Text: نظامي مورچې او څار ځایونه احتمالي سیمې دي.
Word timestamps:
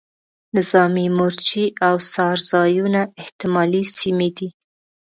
نظامي 0.55 1.05
مورچې 1.17 1.63
او 1.87 1.95
څار 2.11 2.37
ځایونه 2.51 3.01
احتمالي 3.21 3.83
سیمې 3.99 4.29
دي. 4.37 4.49